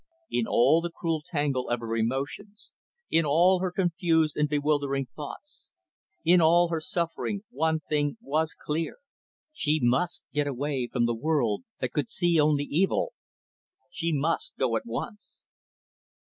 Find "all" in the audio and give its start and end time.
0.47-0.81, 3.23-3.59, 6.41-6.69